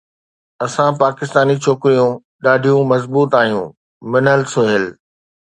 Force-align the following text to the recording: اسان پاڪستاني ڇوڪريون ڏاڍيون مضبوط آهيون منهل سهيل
اسان 0.65 0.91
پاڪستاني 1.01 1.55
ڇوڪريون 1.65 2.11
ڏاڍيون 2.43 2.87
مضبوط 2.91 3.29
آهيون 3.41 3.71
منهل 4.17 4.41
سهيل 4.57 4.85